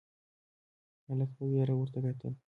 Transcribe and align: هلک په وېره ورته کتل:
هلک 1.07 1.29
په 1.37 1.43
وېره 1.51 1.73
ورته 1.77 1.99
کتل: 2.05 2.33